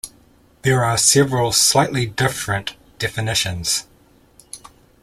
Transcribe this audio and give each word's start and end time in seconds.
There 0.63 0.83
are 0.83 0.97
several 0.97 1.51
slightly 1.51 2.07
different 2.07 2.75
definitions. 2.97 3.85